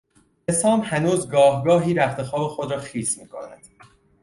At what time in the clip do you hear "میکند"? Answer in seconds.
3.17-3.67